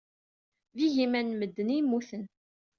[0.77, 2.23] D igiman n medden ay yemmuten.